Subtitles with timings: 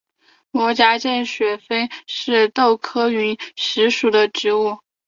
[0.49, 4.79] 膜荚见血飞是豆科云实属的植物。